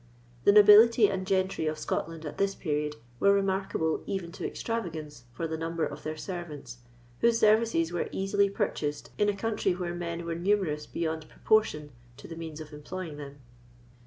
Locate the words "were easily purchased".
7.91-9.11